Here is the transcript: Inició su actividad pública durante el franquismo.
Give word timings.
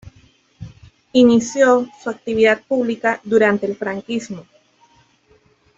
Inició 1.13 1.87
su 2.01 2.09
actividad 2.09 2.63
pública 2.63 3.21
durante 3.23 3.67
el 3.67 3.75
franquismo. 3.75 4.47